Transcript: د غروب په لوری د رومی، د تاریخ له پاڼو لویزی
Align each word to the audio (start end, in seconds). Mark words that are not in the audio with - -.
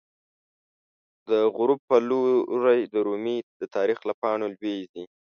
د 1.29 1.31
غروب 1.55 1.79
په 1.89 1.97
لوری 2.07 2.81
د 2.93 2.95
رومی، 3.07 3.37
د 3.59 3.61
تاریخ 3.75 3.99
له 4.09 4.13
پاڼو 4.21 4.45
لویزی 4.55 5.03